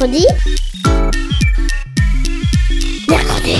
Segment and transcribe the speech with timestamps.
[0.00, 0.26] Mercredi.
[3.06, 3.56] Mercredi.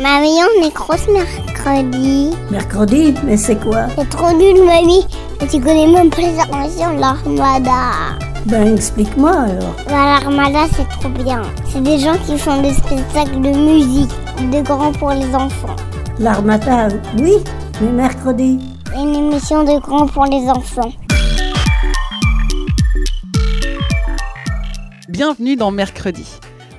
[0.00, 2.30] Mamie, on est grosse mercredi.
[2.52, 3.86] Mercredi Mais c'est quoi?
[3.98, 5.04] C'est trop nul, mamie.
[5.50, 8.14] Tu connais même pas les inventions de l'armada.
[8.46, 9.74] Ben explique-moi alors.
[9.88, 11.42] Bah, l'armada, c'est trop bien.
[11.66, 14.12] C'est des gens qui font des spectacles de musique,
[14.52, 15.74] de grands pour les enfants.
[16.20, 16.86] L'armada,
[17.18, 17.32] oui,
[17.80, 18.60] mais mercredi.
[18.96, 20.92] Une émission de grands pour les enfants.
[25.14, 26.26] Bienvenue dans Mercredi.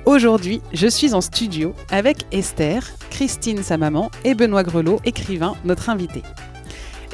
[0.04, 5.88] Aujourd'hui, je suis en studio avec Esther, Christine, sa maman, et Benoît Grelot, écrivain, notre
[5.88, 6.20] invité.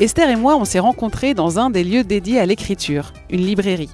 [0.01, 3.93] Esther et moi, on s'est rencontrés dans un des lieux dédiés à l'écriture, une librairie.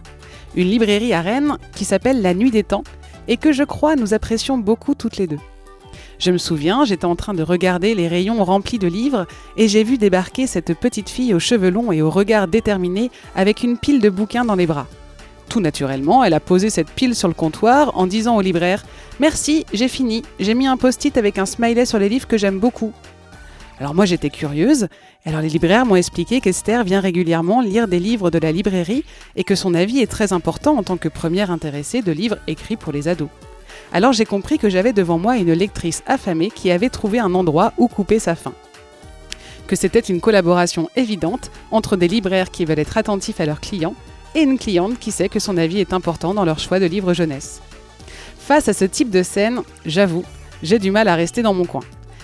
[0.57, 2.85] Une librairie à Rennes qui s'appelle La Nuit des Temps
[3.29, 5.41] et que je crois nous apprécions beaucoup toutes les deux.
[6.19, 9.27] Je me souviens, j'étais en train de regarder les rayons remplis de livres
[9.59, 13.63] et j'ai vu débarquer cette petite fille aux cheveux longs et au regard déterminé avec
[13.63, 14.87] une pile de bouquins dans les bras.
[15.49, 18.85] Tout naturellement, elle a posé cette pile sur le comptoir en disant au libraire
[19.19, 22.59] Merci, j'ai fini, j'ai mis un post-it avec un smiley sur les livres que j'aime
[22.59, 22.93] beaucoup.
[23.81, 24.89] Alors moi j'étais curieuse,
[25.25, 29.05] alors les libraires m'ont expliqué qu'Esther vient régulièrement lire des livres de la librairie
[29.37, 32.77] et que son avis est très important en tant que première intéressée de livres écrits
[32.77, 33.29] pour les ados.
[33.93, 37.73] Alors j'ai compris que j'avais devant moi une lectrice affamée qui avait trouvé un endroit
[37.79, 38.53] où couper sa faim.
[39.67, 43.95] Que c'était une collaboration évidente entre des libraires qui veulent être attentifs à leurs clients
[44.35, 47.15] et une cliente qui sait que son avis est important dans leur choix de livres
[47.15, 47.61] jeunesse.
[48.39, 50.25] Face à ce type de scène, j'avoue,
[50.63, 51.83] j'ai du mal à rester dans mon coin.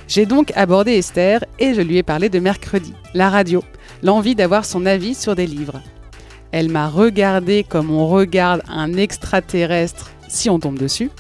[0.09, 3.63] J'ai donc abordé Esther et je lui ai parlé de mercredi, la radio,
[4.03, 5.81] l'envie d'avoir son avis sur des livres.
[6.53, 11.11] Elle m'a regardé comme on regarde un extraterrestre si on tombe dessus.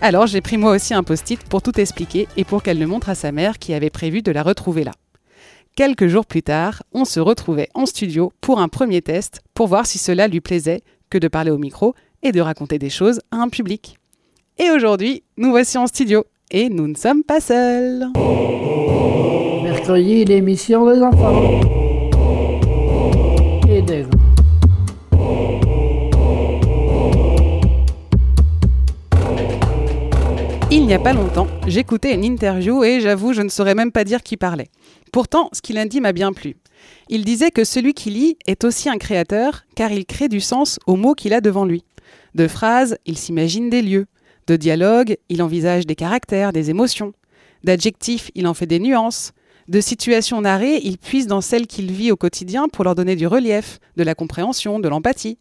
[0.00, 3.08] Alors j'ai pris moi aussi un post-it pour tout expliquer et pour qu'elle le montre
[3.08, 4.92] à sa mère qui avait prévu de la retrouver là.
[5.76, 9.84] Quelques jours plus tard, on se retrouvait en studio pour un premier test pour voir
[9.84, 13.36] si cela lui plaisait que de parler au micro et de raconter des choses à
[13.36, 13.98] un public.
[14.56, 18.06] Et aujourd'hui, nous voici en studio et nous ne sommes pas seuls.
[19.64, 21.60] Mercredi, l'émission des enfants.
[23.68, 24.26] Et des grands.
[30.68, 34.04] Il n'y a pas longtemps, j'écoutais une interview et j'avoue, je ne saurais même pas
[34.04, 34.68] dire qui parlait.
[35.16, 36.56] Pourtant, ce qu'il a m'a bien plu.
[37.08, 40.78] Il disait que celui qui lit est aussi un créateur car il crée du sens
[40.86, 41.84] aux mots qu'il a devant lui.
[42.34, 44.04] De phrases, il s'imagine des lieux.
[44.46, 47.14] De dialogues, il envisage des caractères, des émotions.
[47.64, 49.32] D'adjectifs, il en fait des nuances.
[49.68, 53.26] De situations narrées, il puise dans celles qu'il vit au quotidien pour leur donner du
[53.26, 55.38] relief, de la compréhension, de l'empathie.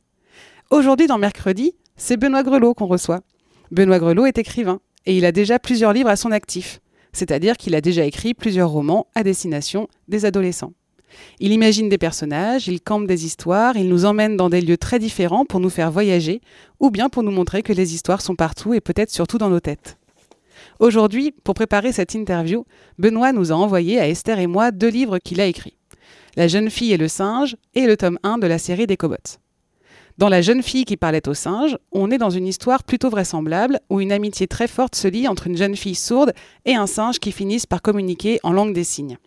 [0.71, 3.23] Aujourd'hui, dans Mercredi, c'est Benoît Grelot qu'on reçoit.
[3.71, 6.79] Benoît Grelot est écrivain et il a déjà plusieurs livres à son actif,
[7.15, 10.73] c'est-à-dire qu'il a déjà écrit plusieurs romans à destination des adolescents.
[11.39, 14.99] Il imagine des personnages, il campe des histoires, il nous emmène dans des lieux très
[14.99, 16.41] différents pour nous faire voyager,
[16.81, 19.61] ou bien pour nous montrer que les histoires sont partout et peut-être surtout dans nos
[19.61, 19.97] têtes.
[20.79, 22.65] Aujourd'hui, pour préparer cette interview,
[22.99, 25.77] Benoît nous a envoyé à Esther et moi deux livres qu'il a écrits.
[26.35, 29.39] La jeune fille et le singe et le tome 1 de la série des Cobots.
[30.17, 33.81] Dans La jeune fille qui parlait au singe, on est dans une histoire plutôt vraisemblable
[33.89, 36.31] où une amitié très forte se lie entre une jeune fille sourde
[36.63, 39.17] et un singe qui finissent par communiquer en langue des signes.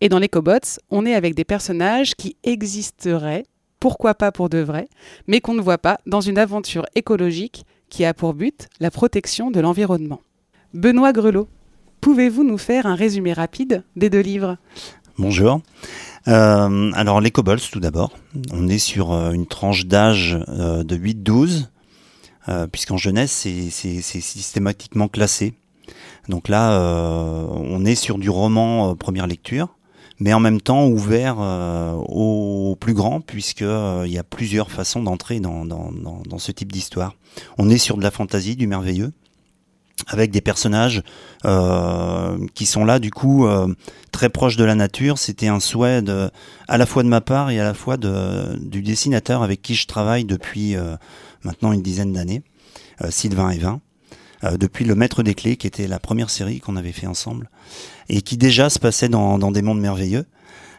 [0.00, 3.44] Et dans les Cobots, on est avec des personnages qui existeraient,
[3.78, 4.88] pourquoi pas pour de vrai,
[5.28, 9.52] mais qu'on ne voit pas dans une aventure écologique qui a pour but la protection
[9.52, 10.20] de l'environnement.
[10.74, 11.46] Benoît Grelot,
[12.00, 14.56] pouvez-vous nous faire un résumé rapide des deux livres?
[15.18, 15.60] Bonjour.
[16.28, 18.12] Euh, alors les Cobots tout d'abord.
[18.52, 21.66] On est sur euh, une tranche d'âge euh, de 8-12,
[22.48, 25.54] euh, puisqu'en jeunesse c'est systématiquement classé.
[26.28, 26.78] Donc là,
[27.50, 29.74] on est sur du roman première lecture,
[30.20, 35.02] mais en même temps ouvert aux plus grands, puisque euh, il y a plusieurs façons
[35.02, 35.64] d'entrer dans
[36.38, 37.14] ce type d'histoire.
[37.56, 39.12] On est sur de la fantaisie, du merveilleux,
[40.06, 41.02] avec des personnages
[41.44, 43.74] euh, qui sont là du coup euh,
[44.12, 45.18] très proches de la nature.
[45.18, 46.02] C'était un souhait
[46.68, 49.86] à la fois de ma part et à la fois du dessinateur avec qui je
[49.86, 50.96] travaille depuis euh,
[51.42, 52.42] maintenant une dizaine d'années,
[53.10, 53.80] Sylvain Evin.
[54.56, 57.50] Depuis Le Maître des Clés, qui était la première série qu'on avait fait ensemble,
[58.08, 60.26] et qui déjà se passait dans, des mondes merveilleux.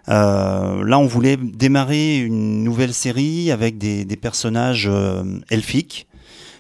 [0.08, 4.90] Là, on voulait démarrer une nouvelle série avec des, des personnages
[5.50, 6.08] elfiques,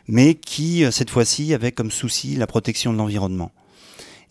[0.10, 3.52] mais qui, euh, cette fois-ci, avaient comme souci la protection de l'environnement.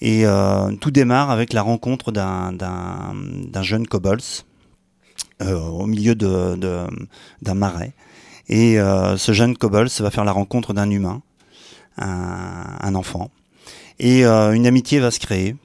[0.01, 4.45] Et euh, tout démarre avec la rencontre d'un, jeune kobolds
[5.43, 7.93] euh, au milieu d'un marais.
[8.49, 11.23] Et euh, ce jeune kobold va faire la rencontre d'un humain,
[11.97, 13.31] un, enfant.
[14.01, 15.57] Et une amitié va se créer.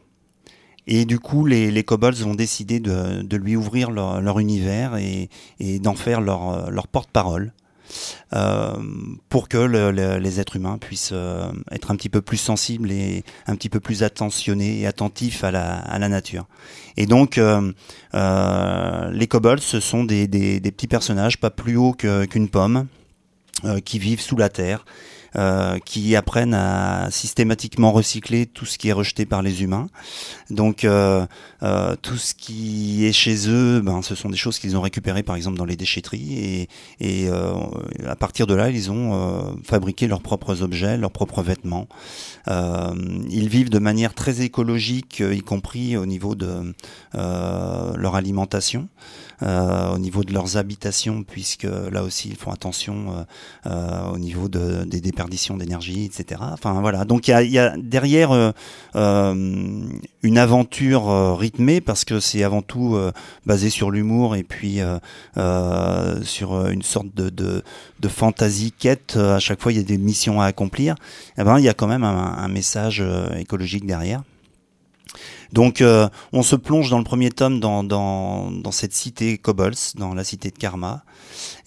[0.85, 5.29] Et du coup, les, les kobolds vont décider de, lui ouvrir leur, univers et,
[5.79, 7.53] d'en faire leur porte-parole.
[9.29, 9.57] Pour que
[10.17, 11.13] les êtres humains puissent
[11.71, 15.51] être un petit peu plus sensibles et un petit peu plus attentionnés et attentifs à
[15.51, 16.47] la, nature.
[16.97, 17.39] Et donc,
[18.13, 20.27] les kobolds, ce sont des,
[20.61, 22.87] petits personnages pas plus hauts qu'une pomme,
[23.85, 24.85] qui vivent sous la terre
[25.35, 29.87] euh, qui apprennent à systématiquement recycler tout ce qui est rejeté par les humains.
[30.51, 31.25] Donc euh,
[31.63, 35.23] euh, tout ce qui est chez eux, ben, ce sont des choses qu'ils ont récupérées
[35.23, 36.69] par exemple dans les déchetteries et,
[36.99, 37.29] et
[38.05, 41.87] à partir de là, ils ont fabriqué leurs propres objets, leurs propres vêtements.
[42.47, 46.73] ils vivent de manière très écologique, y compris au niveau de
[47.13, 48.87] leur alimentation.
[49.41, 53.25] Euh, au niveau de leurs habitations, puisque là aussi ils font attention
[53.65, 56.41] euh, euh, au niveau de, des déperditions d'énergie, etc.
[56.53, 58.53] Enfin voilà, donc il y a, y a, derrière
[58.93, 62.97] une aventure rythmée parce que c'est avant tout
[63.45, 64.79] basé sur l'humour et puis
[65.35, 67.63] sur une sorte de, de,
[67.99, 69.17] de fantasy quête.
[69.17, 70.95] À chaque fois, il y a des missions à accomplir.
[71.37, 73.03] Eh ben, il y a quand même un, un message
[73.37, 74.21] écologique derrière.
[75.51, 80.23] Donc euh, on se plonge dans le premier tome dans, cette cité Kobolds, dans la
[80.23, 81.03] cité de Karma.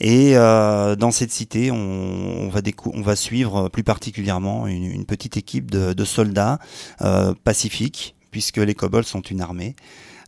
[0.00, 6.58] Et euh, dans cette cité, on, va, suivre plus particulièrement une, petite équipe de, soldats
[7.02, 9.76] euh, pacifiques, puisque les Kobolds sont une armée.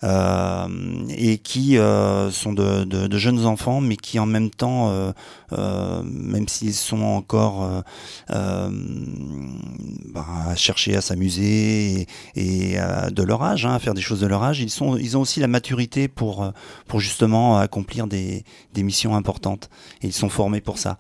[0.05, 0.69] Euh,
[1.09, 6.03] et qui euh, sont de, de, de, jeunes enfants, mais qui en même temps, euh,
[6.05, 7.83] même s'ils sont encore
[8.29, 12.07] bah, à chercher à s'amuser
[12.37, 12.79] et, et
[13.11, 15.21] de leur âge, hein, à faire des choses de leur âge, ils, sont, ils ont
[15.23, 16.53] aussi la maturité pour,
[16.87, 18.45] pour justement accomplir des,
[18.75, 19.69] des missions importantes.
[20.03, 20.99] Et ils sont formés pour ça.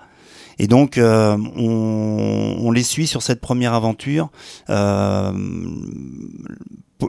[0.58, 4.30] Et donc, euh, on, on, les suit sur cette première aventure.
[4.70, 5.32] Euh,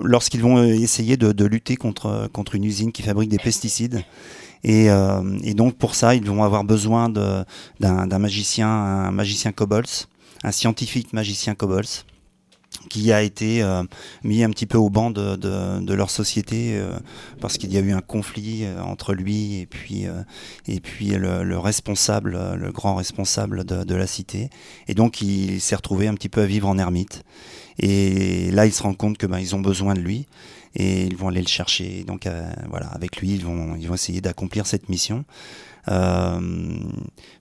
[0.01, 4.03] lorsqu'ils vont essayer de, lutter contre, contre une usine qui fabrique des pesticides.
[4.63, 10.07] Et, euh, et donc pour ça, ils vont avoir besoin d'un magicien, un magicien kobolds,
[10.43, 12.05] un scientifique magicien kobolds
[12.89, 13.83] qui a été euh,
[14.23, 16.97] mis un petit peu au banc de, de, de leur société euh,
[17.41, 20.05] parce qu'il y a eu un conflit euh, entre lui et puis
[20.67, 24.49] et puis le, le, responsable, le grand responsable de, de la cité.
[24.87, 27.23] Et donc il s'est retrouvé un petit peu à vivre en ermite.
[27.81, 30.27] Et là, il se rend compte que ben, ils ont besoin de lui
[30.75, 32.03] et ils vont aller le chercher.
[32.03, 32.27] Donc
[32.69, 35.25] voilà, avec lui, ils vont ils vont essayer d'accomplir cette mission.
[35.87, 36.77] ce,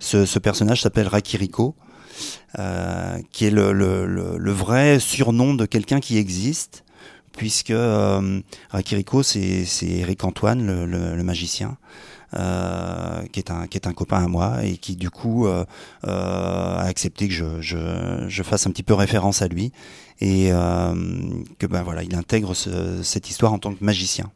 [0.00, 1.74] ce personnage s'appelle Rakiriko.
[2.58, 6.84] Euh, qui est le, vrai surnom de quelqu'un qui existe,
[7.36, 11.76] puisque euh, Rakiriko, c'est Eric Antoine, le, magicien.
[12.34, 15.64] Euh, qui est un qui est un copain à moi et qui du coup euh,
[16.06, 19.72] euh, a accepté que je, je, fasse un petit peu référence à lui
[20.20, 24.30] et que ben voilà il intègre ce, cette histoire en tant que magicien.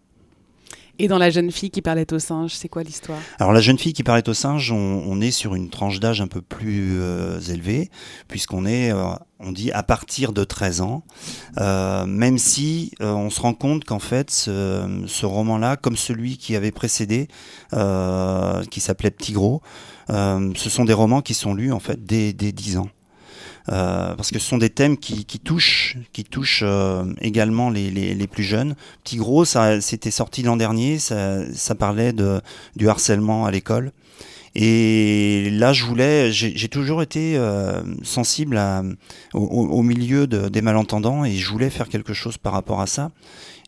[1.02, 3.18] Et dans la jeune fille qui parlait au singe, c'est quoi l'histoire?
[3.40, 6.28] Alors la jeune fille qui parlait au singe, on, est sur une tranche d'âge un
[6.28, 7.90] peu plus euh, élevée,
[8.28, 9.10] puisqu'on est, euh,
[9.40, 11.02] on dit à partir de 13 ans,
[11.58, 16.70] euh, même si on se rend compte qu'en fait ce, roman-là, comme celui qui avait
[16.70, 17.26] précédé,
[17.72, 19.60] qui s'appelait Petit Gros,
[20.08, 22.88] ce sont des romans qui sont lus en fait dès, dès 10 ans.
[23.68, 27.90] Euh, parce que ce sont des thèmes qui, qui touchent, qui touchent euh, également les,
[27.90, 28.74] les, les, plus jeunes.
[29.04, 32.40] Petit gros, ça c'était sorti l'an dernier, ça, ça parlait de,
[32.74, 33.92] du harcèlement à l'école.
[34.54, 38.82] Et là, je voulais, j'ai toujours été euh, sensible à,
[39.32, 42.86] au, au, milieu de, des malentendants et je voulais faire quelque chose par rapport à
[42.86, 43.10] ça.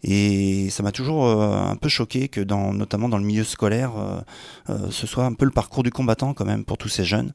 [0.07, 4.21] Et ça m'a toujours euh, un peu choqué que, notamment dans le milieu scolaire, euh,
[4.69, 7.33] euh, ce soit un peu le parcours du combattant quand même pour tous ces jeunes.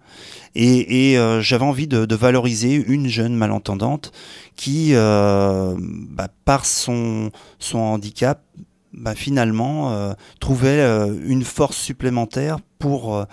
[0.56, 4.12] Et, j'avais envie de, valoriser une jeune malentendante
[4.56, 7.32] qui, bah, par son
[7.72, 8.44] handicap,
[9.00, 13.24] bah, finalement euh, trouvait euh, une force supplémentaire pour euh,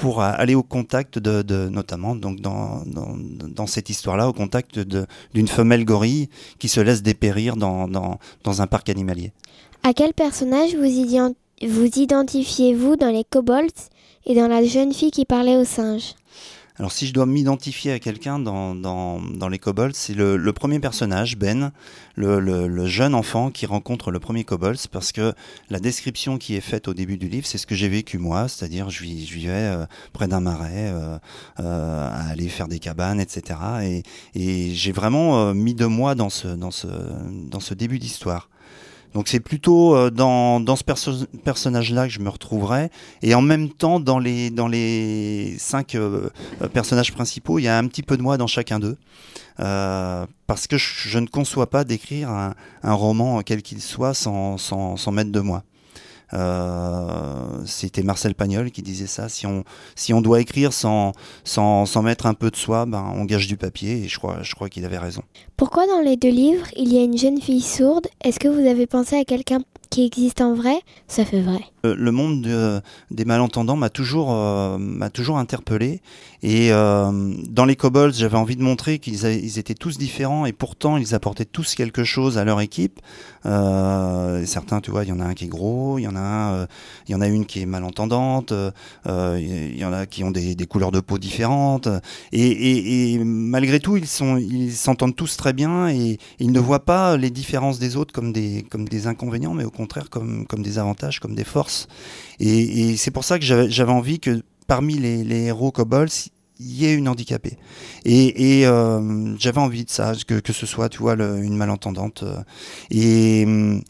[0.00, 4.78] pour aller au contact de, de notamment donc dans, dans, dans cette histoire-là au contact
[4.78, 9.32] d'une femelle gorille qui se laisse dépérir dans, dans, dans un parc animalier.
[9.82, 11.34] À quel personnage vous,
[11.68, 13.90] vous identifiez-vous dans les kobolds
[14.26, 16.14] et dans la jeune fille qui parlait aux singes
[16.80, 20.52] alors si je dois m'identifier à quelqu'un dans, dans, dans, les kobolds, c'est le, le,
[20.54, 21.72] premier personnage, Ben,
[22.14, 25.34] le, le, le, jeune enfant qui rencontre le premier kobolds, parce que
[25.68, 28.48] la description qui est faite au début du livre, c'est ce que j'ai vécu moi,
[28.48, 29.84] c'est-à-dire je, je, vivais euh,
[30.14, 31.18] près d'un marais, euh,
[31.58, 33.60] euh, à aller faire des cabanes, etc.
[33.82, 34.02] Et,
[34.34, 36.86] et j'ai vraiment euh, mis de moi dans ce, dans ce,
[37.50, 38.48] dans ce début d'histoire.
[39.14, 41.12] Donc c'est plutôt euh, dans, dans ce perso
[41.44, 42.90] personnage-là que je me retrouverai.
[43.22, 46.30] Et en même temps, dans les, dans les cinq euh,
[46.72, 48.96] personnages principaux, il y a un petit peu de moi dans chacun d'eux.
[49.58, 54.14] Euh, parce que je, je, ne conçois pas d'écrire un, un, roman, quel qu'il soit,
[54.14, 55.64] sans, sans, sans, mettre de moi.
[57.66, 59.28] C'était Marcel Pagnol qui disait ça.
[59.28, 61.12] Si on, si on doit écrire sans,
[61.44, 64.04] sans, sans mettre un peu de soi, ben, on gâche du papier.
[64.04, 65.22] Et je crois, je crois qu'il avait raison.
[65.56, 68.06] Pourquoi dans les deux livres, il y a une jeune fille sourde?
[68.24, 69.60] Est-ce que vous avez pensé à quelqu'un
[69.90, 71.60] qui existe en vrai, ça fait vrai.
[71.86, 76.02] Euh, le monde des malentendants m'a toujours, euh, m'a toujours interpellé.
[76.42, 80.52] Et euh, dans les Kobolds, j'avais envie de montrer qu'ils ils étaient tous différents et
[80.52, 83.00] pourtant ils apportaient tous quelque chose à leur équipe.
[83.44, 86.66] certains, tu vois, il y en a un qui est gros, il y en a
[87.08, 88.52] y en a une qui est malentendante,
[89.06, 91.88] il y en a qui ont des, couleurs de peau différentes.
[92.32, 94.06] Et, et, malgré tout, ils
[94.40, 98.32] ils s'entendent tous très bien et ils ne voient pas les différences des autres comme
[98.32, 101.69] des, comme des inconvénients, mais au contraire comme, comme des avantages, comme des forces.
[102.38, 106.94] Et, c'est pour ça que j'avais envie que parmi les, héros kobolds, il y ait
[106.94, 107.58] une handicapée.
[108.04, 112.22] Et, euh, j'avais envie de ça, que, que ce soit, tu vois, une malentendante.
[112.22, 112.42] Euh.
[112.90, 113.82] Et hum,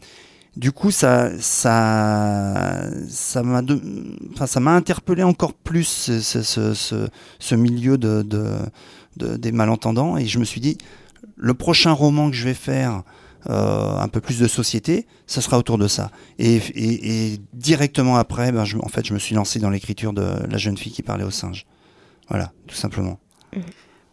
[0.57, 3.61] du coup, ça, ça, ça m'a,
[4.33, 10.17] enfin, ça m'a interpellé encore plus ce, milieu de, de, des malentendants.
[10.17, 10.77] Et je me suis dit,
[11.37, 13.03] le prochain roman que je vais faire,
[13.49, 16.11] euh, un peu plus de société, ça sera autour de ça.
[16.39, 20.57] Et, directement après, ben, je, en fait, je me suis lancé dans l'écriture de la
[20.57, 21.65] jeune fille qui parlait aux singes.
[22.29, 23.19] Voilà, tout simplement.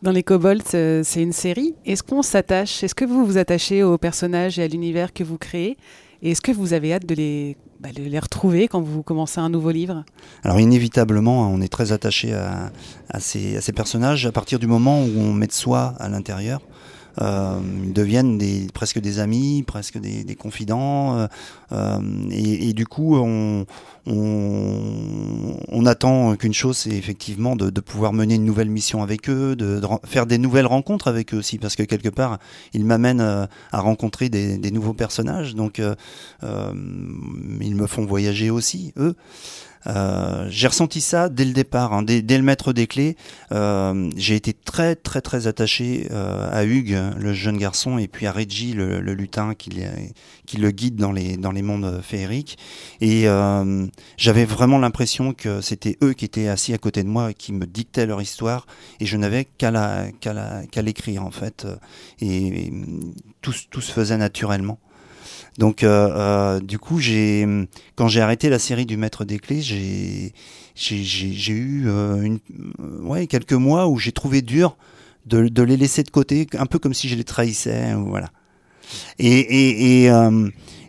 [0.02, 1.74] Dans les Kobolds, euh, c'est une série.
[1.84, 5.38] Est-ce qu'on s'attache Est-ce que vous vous attachez aux personnages et à l'univers que vous
[5.38, 5.76] créez?
[6.22, 9.40] Et est-ce que vous avez hâte de les, bah, de les retrouver quand vous commencez
[9.40, 10.04] un nouveau livre?
[10.42, 12.72] Alors inévitablement, hein, on est très attaché à,
[13.08, 16.08] à, ces, à, ces, personnages à partir du moment où on met de soi à
[16.08, 16.60] l'intérieur
[17.20, 21.16] euh, ils deviennent des, presque des amis, presque des, des confidents.
[21.16, 21.26] Euh,
[21.72, 23.66] euh, et, et, du coup, on,
[24.06, 29.28] on, on attend qu'une chose, c'est effectivement de, de, pouvoir mener une nouvelle mission avec
[29.28, 32.38] eux, de, de, faire des nouvelles rencontres avec eux aussi, parce que quelque part,
[32.72, 35.54] ils m'amènent euh, à rencontrer des, des, nouveaux personnages.
[35.54, 35.94] Donc, euh,
[37.60, 39.14] ils me font voyager aussi, eux.
[39.86, 43.16] Euh, j'ai ressenti ça dès le départ, hein, dès, le maître des clés.
[43.52, 48.26] Euh, j'ai été très très très attaché euh, à Hugues, le jeune garçon, et puis
[48.26, 49.70] à Reggie, le, lutin qui,
[50.58, 52.58] le guide dans les, dans les mondes féeriques.
[53.00, 53.26] Et
[54.16, 57.52] j'avais vraiment l'impression que c'était eux qui étaient assis à côté de moi et qui
[57.52, 58.66] me dictaient leur histoire,
[59.00, 59.70] et je n'avais qu'à
[60.82, 61.66] l'écrire en fait.
[62.20, 62.72] Et,
[63.40, 64.78] tout, tout se faisait naturellement.
[65.58, 67.46] Donc, euh, euh, du coup, j'ai,
[67.96, 70.32] quand j'ai arrêté la série du Maître des Clés, j'ai,
[70.76, 72.38] j'ai, eu euh,
[73.00, 74.76] ouais, quelques mois où j'ai trouvé dur
[75.26, 78.30] de, les laisser de côté, un peu comme si je les trahissais, voilà.
[79.18, 80.10] Et, et, et,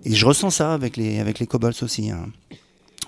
[0.06, 1.48] je ressens ça avec les, avec les
[1.82, 2.12] aussi.
[2.12, 2.28] Hein.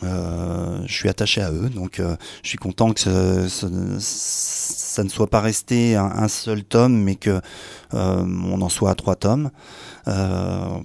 [0.02, 2.02] Je suis attaché à eux, donc
[2.44, 3.48] je suis content que ce,
[4.92, 7.42] ça ne soit pas resté un, seul tome, mais que
[7.94, 9.52] euh, on en soit à trois tomes.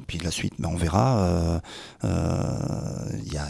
[0.06, 1.60] puis la suite, ben, on verra.
[2.04, 3.48] Il y a,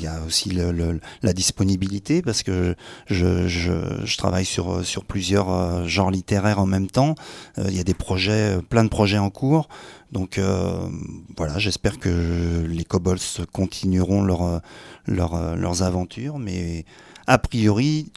[0.00, 2.74] y, a, aussi le, la disponibilité parce que
[3.06, 7.14] je, travaille sur, sur plusieurs genres littéraires en même temps.
[7.58, 9.68] Il y a des projets, plein de projets en cours.
[10.14, 10.88] Donc euh,
[11.36, 13.18] voilà, j'espère que les Kobolds
[13.52, 14.60] continueront leur,
[15.06, 16.84] leur, leurs aventures, mais
[17.26, 18.12] a priori,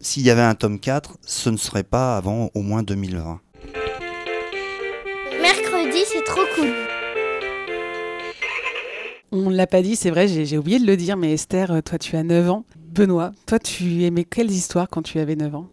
[0.00, 3.40] s'il y avait un tome 4, ce ne serait pas avant au moins 2020.
[5.40, 6.68] Mercredi, c'est trop cool.
[9.32, 11.98] On ne l'a pas dit, c'est vrai, j'ai oublié de le dire, mais Esther, toi
[11.98, 12.64] tu as 9 ans.
[12.76, 15.66] Benoît, toi tu aimais quelles histoires quand tu avais 9 ans?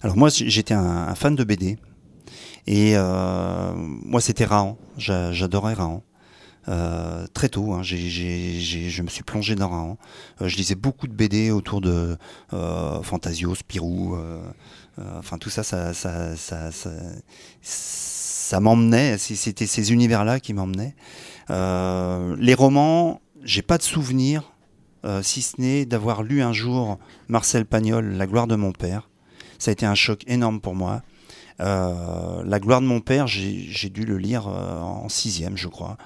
[0.00, 1.78] Alors moi j'étais un, fan de BD.
[2.66, 4.78] Et euh, moi, c'était Rahan.
[4.96, 6.02] J'adorais Rahan.
[6.68, 9.98] Euh, très tôt, hein, je me suis plongé dans Rahan.
[10.40, 12.16] Euh, je lisais beaucoup de BD autour de
[12.52, 14.14] euh, Fantasio, Spirou.
[14.14, 14.40] Euh,
[15.18, 16.90] enfin, tout ça, ça, ça, ça, ça,
[17.60, 19.18] ça m'emmenait.
[19.18, 20.94] C'était ces univers-là qui m'emmenaient.
[21.48, 24.52] les romans, j'ai pas de souvenir,
[25.22, 29.08] si ce n'est d'avoir lu un jour Marcel Pagnol, La gloire de mon père.
[29.58, 31.02] Ça a été un choc énorme pour moi.
[31.62, 35.96] Euh, la gloire de mon père, j'ai dû le lire euh, en sixième, je crois.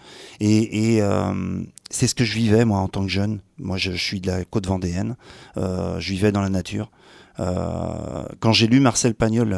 [0.41, 3.41] Et, euh, c'est ce que je vivais, moi, en tant que jeune.
[3.59, 5.17] Moi, je, suis de la côte vendéenne.
[5.57, 6.91] je vivais dans la nature.
[7.39, 9.57] quand j'ai lu Marcel Pagnol,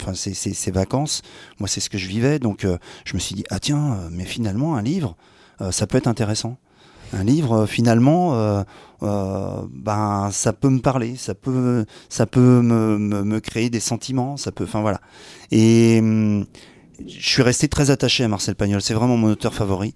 [0.00, 1.22] enfin ses, vacances,
[1.58, 2.66] moi c'est ce que je vivais, donc
[3.04, 5.16] je me suis dit ah tiens, mais finalement un livre,
[5.70, 6.56] ça peut être intéressant
[7.14, 8.62] un livre, finalement, euh,
[9.02, 14.52] euh, ben ça peut me parler, ça peut, ça peut me, créer des sentiments, ça
[14.52, 15.00] peut, enfin voilà.
[15.50, 16.44] Et hum,
[17.06, 19.94] je suis resté très attaché à Marcel Pagnol, c'est vraiment mon auteur favori.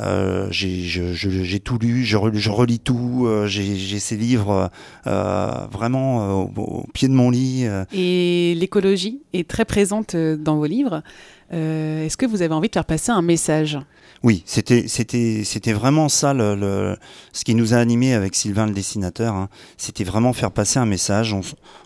[0.00, 4.70] Euh, j'ai tout lu, je, re- je relis tout, euh, j'ai ces livres
[5.06, 7.66] euh, vraiment euh, au, au pied de mon lit.
[7.66, 7.84] euh.
[7.92, 11.02] Et l'écologie est très présente euh, dans vos livres.
[11.52, 13.78] Euh, Est-ce que vous avez envie de faire passer un message?
[14.22, 16.96] Oui, c'était c'était c'était vraiment ça le,
[17.32, 19.34] ce qui nous a animés avec Sylvain le dessinateur.
[19.34, 19.48] hein.
[19.76, 21.32] C'était vraiment faire passer un message.
[21.32, 21.40] On,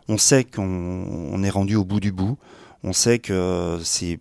[0.08, 2.36] on sait qu'on on est rendu au bout du bout.
[2.84, 4.18] On sait que c'est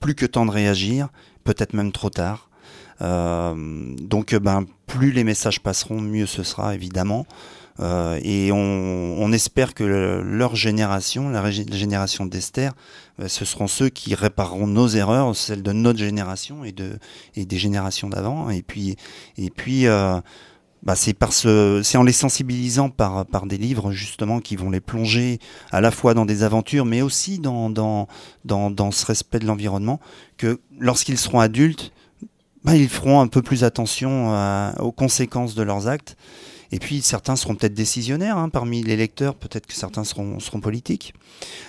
[0.00, 1.08] plus que temps de réagir,
[1.44, 2.50] peut-être même trop tard.
[3.00, 3.54] Euh,
[4.00, 7.26] donc, ben, plus les messages passeront, mieux ce sera évidemment.
[7.80, 12.72] Euh, et on, espère que le- leur génération, la, génération d'Esther,
[13.20, 16.98] euh, ce seront ceux qui répareront nos erreurs, celles de notre génération et, de,
[17.36, 18.50] et des générations d'avant.
[18.50, 18.96] Et puis,
[19.38, 20.20] et puis euh,
[20.82, 25.38] bah, c'est en les sensibilisant par, par des livres justement qui vont les plonger
[25.70, 28.08] à la fois dans des aventures, mais aussi dans, dans,
[28.44, 30.00] dans, dans ce respect de l'environnement,
[30.36, 31.92] que lorsqu'ils seront adultes,
[32.64, 36.16] bah, ils feront un peu plus attention à- aux conséquences de leurs actes.
[36.72, 40.60] Et puis certains seront peut-être décisionnaires hein, parmi les lecteurs, peut-être que certains seront, seront
[40.60, 41.14] politiques,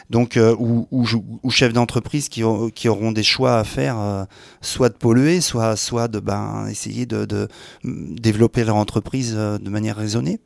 [0.10, 1.05] donc euh, ou, ou,
[1.41, 2.43] ou chefs d'entreprise qui,
[2.75, 4.25] qui auront des choix à faire, euh,
[4.62, 7.48] soit de polluer, soit, soit de ben, essayer de, de
[7.84, 10.39] mm, développer leur entreprise euh, de manière raisonnée.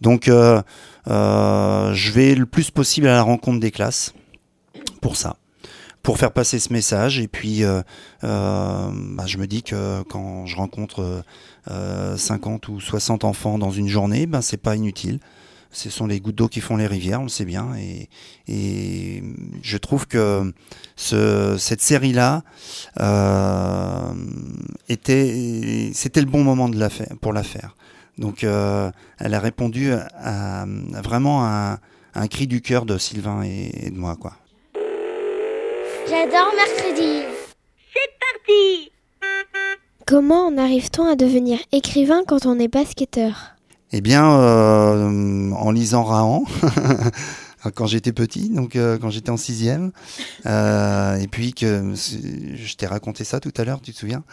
[0.00, 0.62] Donc euh,
[1.08, 4.14] euh, je vais le plus possible à la rencontre des classes
[5.00, 5.36] pour ça
[6.02, 7.18] pour faire passer ce message.
[7.18, 7.82] Et puis, euh,
[8.24, 11.22] euh, bah, je me dis que quand je rencontre
[11.70, 15.20] euh, 50 ou 60 enfants dans une journée, ben, c'est pas inutile.
[15.72, 17.68] Ce sont les gouttes d'eau qui font les rivières, on le sait bien.
[17.76, 18.08] Et,
[19.62, 20.52] je trouve que
[20.96, 22.42] ce, cette série-là
[22.98, 24.12] euh,
[24.88, 27.76] était, c'était le bon moment de la faire, pour la faire.
[28.18, 30.66] Donc, euh, elle a répondu à,
[31.04, 31.78] vraiment à
[32.14, 34.32] un cri du cœur de Sylvain et, et de moi, quoi.
[36.10, 37.22] J'adore mercredi.
[40.06, 43.52] Comment en arrive-t-on à devenir écrivain quand on est basketteur
[43.92, 46.44] Eh bien, euh, en lisant Rahan,
[47.76, 49.92] quand j'étais petit, donc euh, quand j'étais en sixième,
[50.46, 54.24] euh, et puis que c'est- je t'ai raconté ça tout à l'heure, tu te souviens?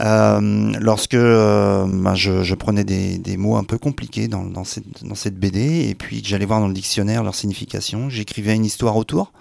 [0.00, 4.64] Euh, Lorsque euh, ben, je, je prenais des, des mots un peu compliqués dans, dans,
[4.64, 8.54] cette, dans cette BD, et puis que j'allais voir dans le dictionnaire leur signification, j'écrivais
[8.54, 9.32] une histoire autour.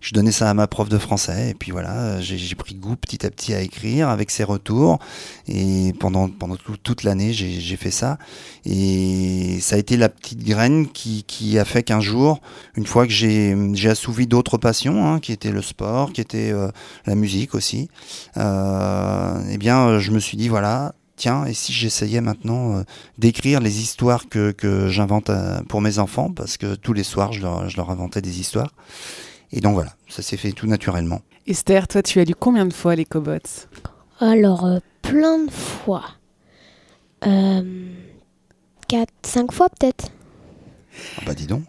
[0.00, 2.94] Je donnais ça à ma prof de français et puis voilà, j'ai j'ai pris goût
[2.96, 4.98] petit à petit à écrire avec ses retours
[5.48, 8.16] et pendant pendant tout- toute l'année j'ai fait ça
[8.64, 12.40] et ça a été la petite graine qui, qui a fait qu'un jour,
[12.76, 13.56] une fois que j'ai
[13.88, 16.68] assouvi d'autres passions, hein, qui étaient le sport, qui était euh,
[17.06, 17.88] la musique aussi,
[18.36, 22.82] euh, eh bien euh, je me suis dit voilà, tiens, et si j'essayais maintenant euh,
[23.18, 27.32] d'écrire les histoires que, que j'invente euh, pour mes enfants, parce que tous les soirs
[27.32, 28.72] je leur inventais des histoires.
[29.52, 31.22] Et donc voilà, ça s'est fait tout naturellement.
[31.46, 33.66] Esther, toi, tu as lu combien de fois les Cobots
[34.20, 36.04] Alors, euh, plein de fois.
[37.26, 37.62] Euh,
[38.86, 40.10] quatre, cinq fois peut-être.
[41.16, 41.64] Ah bah dis donc,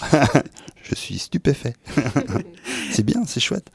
[0.82, 1.74] je suis stupéfait.
[2.90, 3.70] c'est bien, c'est chouette.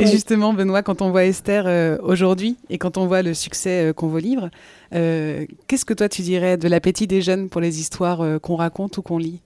[0.00, 0.10] Et Oui.
[0.12, 3.92] justement, Benoît, quand on voit Esther euh, aujourd'hui et quand on voit le succès euh,
[3.92, 4.48] qu'ont vos livres,
[4.94, 8.54] euh, qu'est-ce que toi tu dirais de l'appétit des jeunes pour les histoires euh, qu'on
[8.54, 9.40] raconte ou qu'on lit?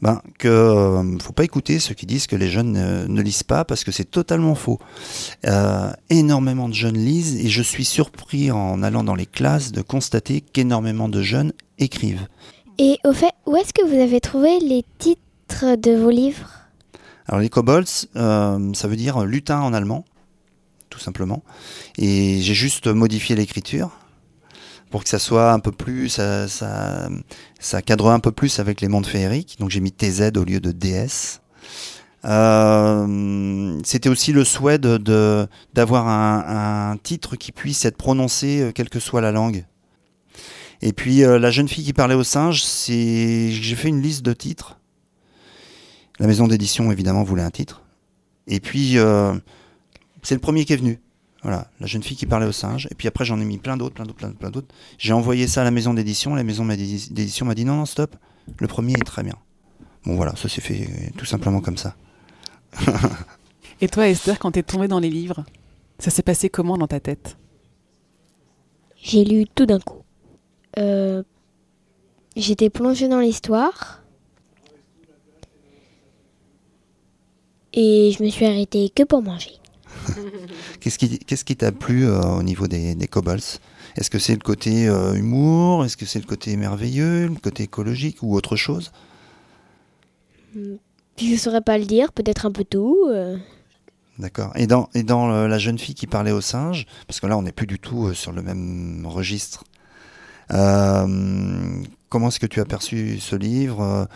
[0.00, 3.42] Ben, que euh, faut pas écouter ceux qui disent que les jeunes ne, ne lisent
[3.42, 4.78] pas parce que c'est totalement faux.
[5.46, 9.82] Euh, énormément de jeunes lisent et je suis surpris en allant dans les classes de
[9.82, 12.28] constater qu'énormément de jeunes écrivent.
[12.78, 16.50] Et au fait, où est-ce que vous avez trouvé les titres de vos livres?
[17.28, 17.84] Alors les kobolds,
[18.16, 20.06] euh, ça veut dire lutin en allemand,
[20.88, 21.42] tout simplement.
[21.98, 23.90] Et j'ai juste modifié l'écriture
[24.90, 27.10] pour que ça soit un peu plus, ça, ça,
[27.60, 29.56] ça cadre un peu plus avec les mondes féeriques.
[29.60, 31.42] Donc j'ai mis TZ au lieu de DS.
[32.24, 38.88] Euh, C'était aussi le souhait de d'avoir un, titre qui puisse être prononcé euh, quelle
[38.88, 39.66] que soit la langue.
[40.80, 44.32] Et puis la jeune fille qui parlait au singe, c'est j'ai fait une liste de
[44.32, 44.77] titres.
[46.18, 47.82] La maison d'édition évidemment voulait un titre.
[48.46, 49.34] Et puis euh,
[50.22, 51.00] c'est le premier qui est venu.
[51.42, 52.88] Voilà, la jeune fille qui parlait au singe.
[52.90, 54.74] Et puis après j'en ai mis plein d'autres, plein d'autres, plein, plein d'autres.
[54.98, 56.34] J'ai envoyé ça à la maison d'édition.
[56.34, 58.16] La maison d'édi- d'édition m'a dit non non stop.
[58.58, 59.34] Le premier est très bien.
[60.04, 61.94] Bon voilà, ça s'est fait tout simplement comme ça.
[63.80, 65.44] Et toi, Esther, quand t'es tombée dans les livres,
[66.00, 67.36] ça s'est passé comment dans ta tête?
[68.96, 70.02] J'ai lu tout d'un coup.
[70.78, 71.22] Euh,
[72.36, 74.02] J'étais plongée dans l'histoire.
[77.74, 79.52] Et je me suis arrêtée que pour manger.
[80.80, 83.06] Qu'est-ce qui qui t'a plu euh, au niveau des, des
[83.96, 85.84] Est-ce que c'est le côté euh, humour?
[85.84, 88.92] Est-ce que c'est le côté merveilleux Le côté écologique ou autre chose?
[90.54, 93.06] Je ne saurais pas le dire, peut-être un peu tout.
[93.10, 93.36] euh.
[94.18, 94.52] D'accord.
[94.56, 97.36] Et dans, et dans le- la jeune fille qui parlait au singe, parce que là
[97.38, 99.64] on n'est plus du tout sur le même registre,
[102.08, 104.08] comment est-ce que tu as perçu ce livre?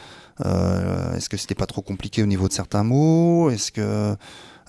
[0.44, 3.50] Euh, Est-ce que c'était pas trop compliqué au niveau de certains mots?
[3.50, 4.16] Est-ce que,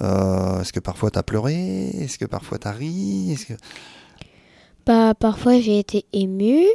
[0.01, 1.89] euh, est-ce que parfois tu as pleuré?
[1.89, 3.53] Est-ce que parfois tu as ri que...
[4.86, 6.67] Bah, parfois j'ai été émue,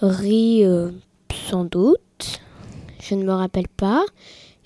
[0.00, 0.90] ri euh,
[1.48, 2.40] sans doute,
[3.00, 4.04] je ne me rappelle pas.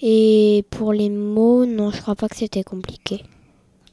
[0.00, 3.22] Et pour les mots, non, je crois pas que c'était compliqué.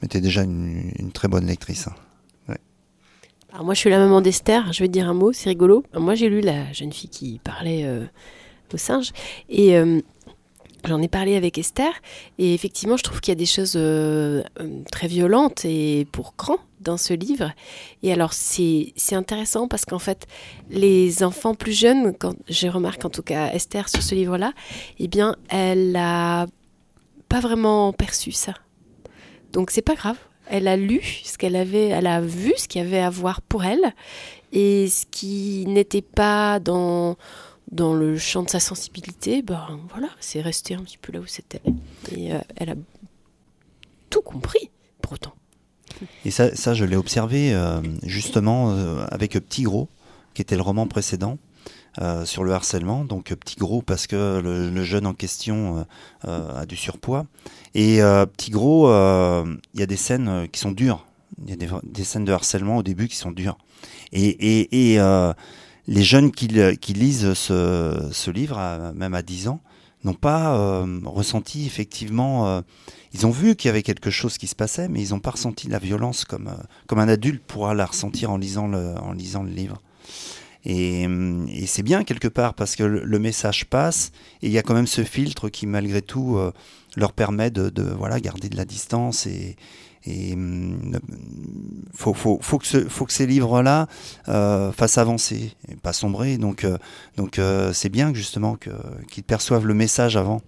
[0.02, 1.88] Mais tu es déjà une, une très bonne lectrice.
[1.88, 1.96] hein.
[3.54, 4.74] Alors moi, je suis la maman d'Esther.
[4.74, 5.84] Je vais te dire un mot, c'est rigolo.
[5.94, 8.04] Moi, j'ai lu la jeune fille qui parlait euh,
[8.74, 9.12] au singe.
[9.50, 10.02] Et euh,
[10.86, 11.92] j'en ai parlé avec Esther.
[12.38, 16.36] Et effectivement, je trouve qu'il y a des choses euh, euh, très violentes et pour
[16.36, 17.52] cran dans ce livre.
[18.02, 20.28] Et alors, c'est intéressant parce qu'en fait,
[20.70, 24.54] les enfants plus jeunes, quand je remarque en tout cas Esther sur ce livre-là,
[25.00, 26.46] eh bien, elle a
[27.30, 28.54] pas vraiment perçu ça.
[29.54, 30.18] Donc, c'est pas grave.
[30.50, 33.42] Elle a lu ce qu'elle avait, elle a vu ce qu'il y avait à voir
[33.42, 33.94] pour elle,
[34.52, 37.16] et ce qui n'était pas dans
[37.72, 41.26] dans le champ de sa sensibilité, ben voilà, c'est resté un petit peu là où
[41.26, 41.62] c'était.
[42.12, 42.76] Et euh, elle a
[44.10, 44.70] tout compris,
[45.02, 45.34] pour autant.
[46.26, 49.90] Et ça, ça je l'ai observé euh, justement euh, avec Petit Gros,
[50.34, 51.38] qui était le roman précédent.
[52.26, 55.86] sur le harcèlement, donc petit gros parce que le, jeune en question
[56.24, 57.28] a du surpoids.
[57.76, 58.00] Et
[58.36, 61.06] petit gros, il y a des scènes qui sont dures.
[61.46, 63.60] Il y a des, scènes de harcèlement au début qui sont dures.
[64.12, 65.00] Et, et,
[65.88, 69.62] les jeunes qui, lisent ce, livre, même à 10 ans,
[70.04, 72.48] n'ont pas euh, ressenti effectivement.
[72.48, 72.62] euh,
[73.14, 75.32] ils ont vu qu'il y avait quelque chose qui se passait, mais ils n'ont pas
[75.32, 79.82] ressenti la violence comme, euh, un adulte pourra la ressentir en lisant le, livre.
[80.66, 84.58] Et, hum, et c'est bien quelque part parce que le, message passe et il y
[84.58, 86.38] a quand même ce filtre qui malgré tout
[86.96, 87.70] leur permet de,
[88.20, 89.58] garder de la distance et
[90.06, 91.00] et hum, ne-
[91.96, 93.88] faut, faut, faut, que ce- faut que ces livres-là
[94.28, 96.38] euh, fassent avancer et pas sombrer.
[96.38, 96.78] Donc, euh,
[97.18, 98.72] donc euh, c'est bien justement que,
[99.10, 100.42] qu'ils perçoivent le message avant,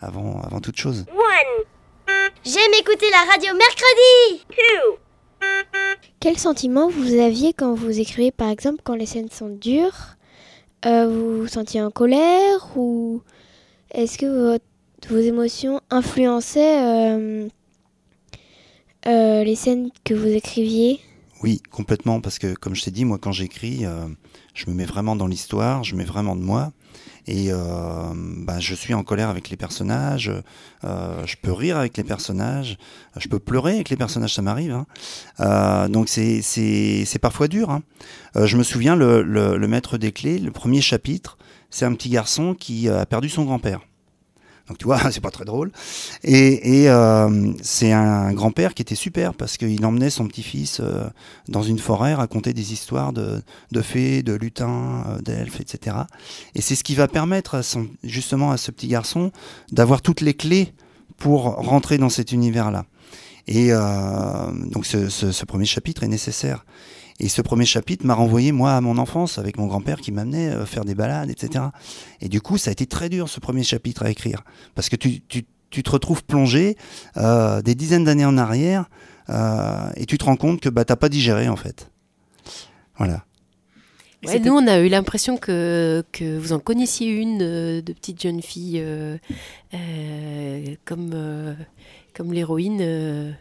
[0.00, 1.04] avant, avant toute chose.
[2.44, 4.44] J'aime écouter la radio mercredi.
[6.18, 10.16] Quel sentiment vous aviez quand vous écrivez, par exemple, quand les scènes sont dures
[10.84, 13.22] Euh, Vous vous sentiez en colère ou
[13.92, 14.64] est-ce que votre-
[15.08, 16.80] vos émotions influençaient
[19.06, 21.00] euh, les scènes que vous écriviez
[21.42, 24.06] Oui, complètement, parce que comme je t'ai dit, moi quand j'écris, euh,
[24.54, 26.72] je me mets vraiment dans l'histoire, je mets vraiment de moi,
[27.26, 30.30] et euh, bah, je suis en colère avec les personnages,
[30.84, 32.78] euh, je peux rire avec les personnages,
[33.16, 34.72] je peux pleurer avec les personnages, ça m'arrive.
[34.72, 34.86] hein.
[35.40, 37.70] Euh, donc c'est parfois dur.
[37.70, 37.82] hein.
[38.34, 41.38] Je me souviens le, le, le maître des clés, le premier chapitre,
[41.70, 43.80] c'est un petit garçon qui a perdu son grand-père.
[44.68, 45.70] Donc tu vois, c'est pas très drôle.
[46.22, 51.04] Et, euh, c'est un grand-père qui était super parce qu'il emmenait son petit-fils euh,
[51.48, 55.96] dans une forêt raconter des histoires de, de fées, de lutins, euh, d'elfes, etc.
[56.54, 57.60] Et c'est ce qui va permettre
[58.02, 59.32] justement à ce petit garçon
[59.70, 60.72] d'avoir toutes les clés
[61.18, 62.84] pour rentrer dans cet univers-là.
[63.48, 66.64] Et donc ce premier chapitre est nécessaire.
[67.20, 70.50] Et ce premier chapitre m'a renvoyé, moi, à mon enfance, avec mon grand-père qui m'amenait
[70.50, 71.66] euh, faire des balades, etc.
[72.20, 74.42] Et du coup, ça a été très dur, ce premier chapitre à écrire.
[74.74, 76.76] Parce que tu, tu, tu te retrouves plongé
[77.16, 78.88] euh, des dizaines d'années en arrière
[79.30, 81.90] euh, et tu te rends compte que bah, t'as pas digéré, en fait.
[82.96, 83.24] Voilà.
[84.24, 88.22] Ouais, nous, on a eu l'impression que, que vous en connaissiez une euh, de petite
[88.22, 89.16] jeune fille euh,
[89.74, 91.54] euh, comme, euh,
[92.14, 93.34] comme l'héroïne.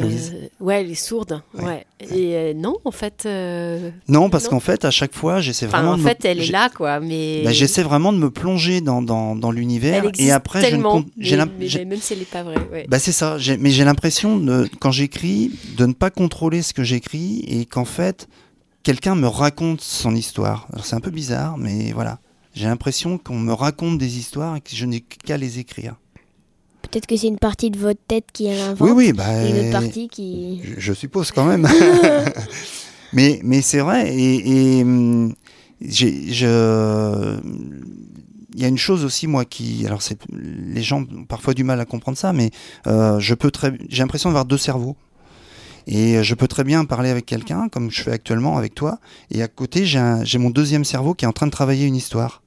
[0.00, 1.40] Euh, ouais, elle est sourde.
[1.54, 1.64] Ouais.
[1.64, 1.86] Ouais.
[2.00, 3.24] Et euh, non, en fait.
[3.26, 6.40] euh, Non, parce qu'en fait, à chaque fois, j'essaie Enfin, vraiment en me- fait, elle
[6.40, 7.00] est là, quoi.
[7.00, 7.42] Mais.
[7.44, 10.92] bah, j'essaie vraiment de me plonger dans, dans, dans l'univers et après, je ne tellement,
[10.92, 12.56] compte- j'ai mais- même si elle n'est pas vraie.
[12.72, 12.86] Ouais.
[12.88, 16.82] Bah c'est ça, mais j'ai l'impression, de, quand j'écris, de ne pas contrôler ce que
[16.82, 18.28] j'écris et qu'en fait,
[18.82, 20.66] quelqu'un me raconte son histoire.
[20.82, 22.18] C'est un peu bizarre, mais voilà.
[22.54, 25.96] J'ai l'impression qu'on me raconte des histoires et que je n'ai qu'à les écrire.
[26.94, 29.58] Peut-être que c'est une partie de votre tête qui l'invente Oui, oui, bah, et une
[29.58, 30.60] autre partie qui...
[30.62, 31.66] je, je suppose quand même.
[33.12, 35.34] mais mais c'est vrai, et, et hum,
[35.80, 37.36] j'ai- je...
[38.54, 39.84] il y a une chose aussi, moi, qui.
[39.88, 42.52] Alors, c'est les gens ont parfois du mal à comprendre ça, mais
[42.86, 43.72] euh, je peux très.
[43.88, 44.94] J'ai l'impression d'avoir deux cerveaux.
[45.88, 49.00] Et je peux très bien parler avec quelqu'un, comme je fais actuellement avec toi,
[49.32, 52.42] et à côté, j'ai mon deuxième cerveau qui est en train de travailler une histoire.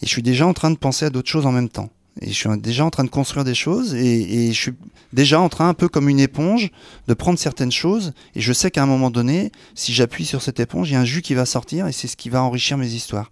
[0.00, 1.90] Et je suis déjà en train de penser à d'autres choses en même temps.
[2.20, 4.72] Et je suis déjà en train de construire des choses, et, et je suis
[5.12, 6.70] déjà en train, un peu comme une éponge,
[7.08, 8.12] de prendre certaines choses.
[8.34, 11.00] Et je sais qu'à un moment donné, si j'appuie sur cette éponge, il y a
[11.00, 13.30] un jus qui va sortir, et c'est ce qui va enrichir mes histoires.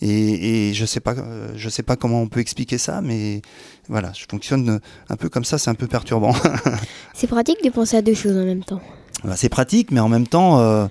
[0.00, 3.42] Et, et je sais pas, euh, je sais pas comment on peut expliquer ça, mais
[3.88, 6.34] voilà, je fonctionne un peu comme ça, c'est un peu perturbant.
[7.14, 8.80] C'est pratique de penser à deux choses en même temps.
[9.22, 10.86] Bah, c'est pratique, mais en même temps, euh,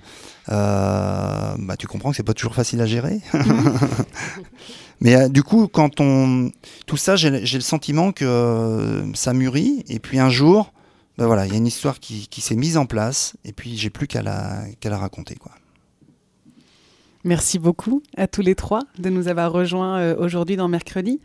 [0.49, 3.19] euh, bah, tu comprends que c'est pas toujours facile à gérer.
[5.03, 6.51] mais euh, du coup, quand on
[6.87, 10.73] tout ça, j'ai le sentiment que euh, ça mûrit, et puis un jour,
[11.17, 13.77] bah, voilà, il y a une histoire qui, qui s'est mise en place, et puis
[13.77, 15.51] j'ai plus qu'à la, qu'à la raconter, quoi.
[17.25, 21.21] Merci beaucoup à tous les trois de nous avoir rejoints euh, aujourd'hui dans Mercredi.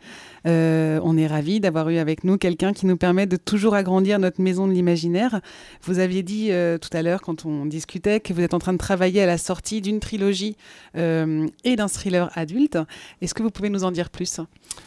[0.47, 4.17] Euh, on est ravis d'avoir eu avec nous quelqu'un qui nous permet de toujours agrandir
[4.17, 5.41] notre maison de l'imaginaire.
[5.83, 8.71] Vous aviez dit euh, tout à l'heure, quand on discutait, que vous êtes en train
[8.71, 10.55] de travailler à la sortie d'une trilogie
[10.95, 12.77] et d'un thriller adulte.
[13.21, 14.39] Est-ce que vous pouvez nous en dire plus?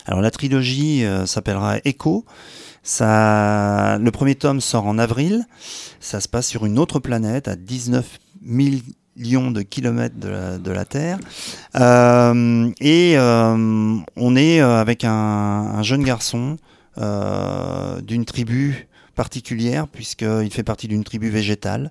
[0.06, 2.24] Alors la trilogie s'appellera Echo.
[2.82, 5.44] Ça, le premier tome sort en avril.
[6.00, 8.18] Ça se passe sur une autre planète à 19
[9.16, 11.18] millions de kilomètres de la, Terre.
[11.76, 16.56] Euh, et euh, on est euh, avec un, un jeune garçon
[16.96, 21.90] d'une tribu particulière puisqu'il fait partie d'une tribu végétale.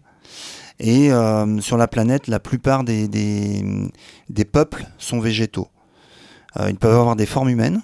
[0.79, 1.10] Et
[1.60, 3.10] sur la planète, la plupart des,
[4.51, 5.67] peuples sont végétaux.
[6.60, 7.81] Ils peuvent avoir des formes humaines,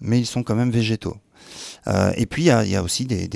[0.00, 1.16] mais ils sont quand même végétaux.
[1.88, 3.28] Euh, et puis il y a, aussi des,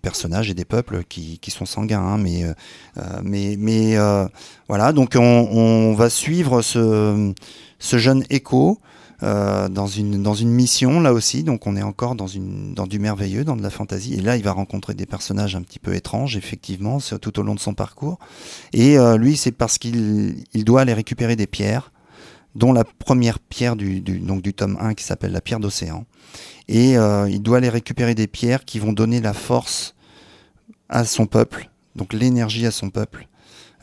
[0.00, 2.52] personnages et des peuples qui, sont sanguins, hein, mais, euh,
[2.98, 3.96] euh, mais, mais
[4.68, 4.92] voilà.
[4.92, 7.32] Donc on, va suivre ce,
[7.80, 8.80] jeune écho
[9.22, 11.42] dans une dans une mission là aussi.
[11.42, 14.14] Donc on est encore dans une dans du merveilleux, dans de la fantaisie.
[14.14, 17.54] Et là il va rencontrer des personnages un petit peu étranges, effectivement, tout au long
[17.54, 18.18] de son parcours.
[18.72, 21.90] Et lui c'est parce qu'il il doit aller récupérer des pierres
[22.56, 26.06] dont la première pierre du, du, tome 1 qui s'appelle la pierre d'océan.
[26.68, 29.94] Et euh, il doit aller récupérer des pierres qui vont donner la force
[30.88, 33.28] à son peuple, donc l'énergie à son peuple,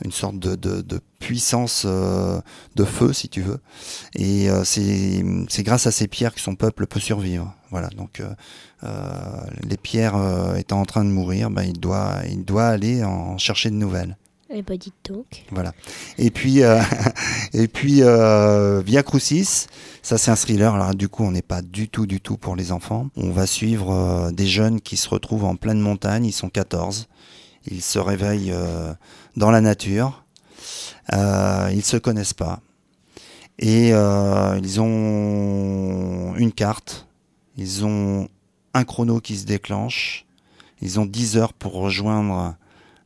[0.04, 2.40] une sorte de, de, puissance euh,
[2.74, 3.60] de feu, si tu veux.
[4.14, 7.54] Et euh, c'est grâce à ces pierres que son peuple peut survivre.
[7.70, 8.22] Voilà, donc
[9.66, 10.16] les pierres
[10.56, 14.16] étant en train de mourir, ben, il doit aller en chercher de nouvelles.
[15.50, 15.72] Voilà.
[16.18, 16.80] Et puis, euh,
[17.54, 19.66] euh, Via Crucis,
[20.02, 20.74] ça c'est un thriller.
[20.74, 23.08] Alors du coup, on n'est pas du tout, du tout pour les enfants.
[23.16, 26.26] On va suivre euh, des jeunes qui se retrouvent en pleine montagne.
[26.26, 27.08] Ils sont 14.
[27.70, 28.54] Ils se réveillent
[29.36, 30.24] dans la nature.
[31.14, 32.60] Euh, ils se connaissent pas.
[33.58, 37.06] Et ils ont une carte.
[37.56, 38.28] Ils ont
[38.74, 40.26] un chrono qui se déclenche.
[40.82, 42.54] Ils ont 10 heures pour rejoindre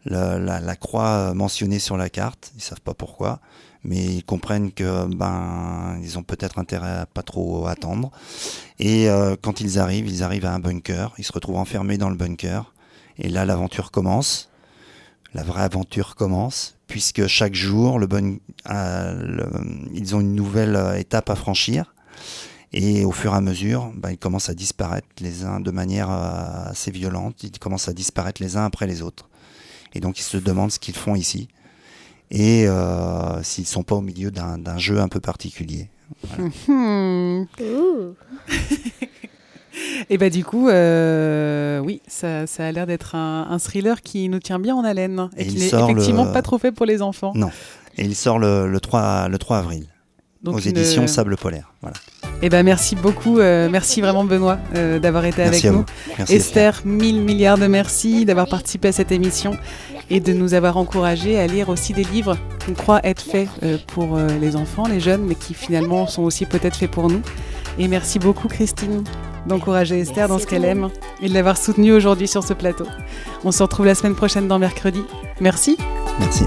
[0.09, 2.53] la, croix mentionnée sur la carte.
[2.57, 3.41] Ils savent pas pourquoi,
[3.85, 8.11] mais ils comprennent que ben ils ont peut-être intérêt à pas trop attendre.
[8.79, 11.15] Et euh, quand ils arrivent, ils arrivent à un bunker.
[11.19, 12.75] Ils se retrouvent enfermés dans le bunker.
[13.19, 14.49] Et là, l'aventure commence.
[15.35, 18.37] La vraie aventure commence, puisque chaque jour, euh,
[19.93, 21.95] ils ont une nouvelle euh, étape à franchir.
[22.73, 26.11] Et au fur et à mesure, ben, ils commencent à disparaître les uns de manière
[26.11, 27.43] assez violente.
[27.43, 29.28] Ils commencent à disparaître les uns après les autres.
[29.95, 31.49] Et donc ils se demandent ce qu'ils font ici
[32.31, 35.89] et euh, s'ils sont pas au milieu d'un d'un jeu un peu particulier.
[40.11, 44.29] Et bah du coup, euh, oui, ça, ça a l'air d'être un, un thriller qui
[44.29, 46.73] nous tient bien en haleine et, Et qui n'est sort effectivement le- pas trop fait
[46.73, 47.33] pour les enfants.
[47.37, 47.51] Non.
[47.97, 49.87] Et il sort le, le 3, le 3 avril
[50.43, 51.73] Donc aux une- éditions Sable Polaire.
[51.81, 51.97] Voilà.
[52.41, 55.79] Eh ben merci beaucoup, euh, merci vraiment Benoît euh, d'avoir été Merci avec à nous.
[55.79, 55.85] vous.
[56.19, 56.75] Merci Esther.
[56.75, 59.57] Esther, mille milliards de merci d'avoir participé à cette émission
[60.09, 63.77] et de nous avoir encouragés à lire aussi des livres qu'on croit être faits euh,
[63.89, 67.23] pour euh, les enfants, les jeunes, mais qui finalement sont aussi peut-être faits pour nous.
[67.79, 69.03] Et merci beaucoup Christine
[69.47, 70.91] d'encourager Esther dans ce qu'elle aime
[71.23, 72.87] et de l'avoir soutenue aujourd'hui sur ce plateau.
[73.45, 75.03] On se retrouve la semaine prochaine dans Mercredi.
[75.41, 75.77] Merci.
[76.21, 76.45] Merci.